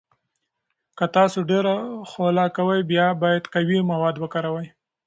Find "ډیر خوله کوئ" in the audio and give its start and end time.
1.51-2.79